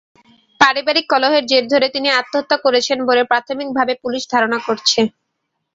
পারিবারিক 0.61 1.05
কলহের 1.11 1.43
জের 1.45 1.65
ধরে 1.71 1.87
তিনি 1.95 2.09
আত্মহত্যা 2.11 2.57
করেছেন 2.65 2.97
বলে 3.09 3.23
প্রাথমিকভাবে 3.31 3.93
পুলিশ 4.03 4.23
ধারণা 4.33 4.59
করছে। 4.67 4.99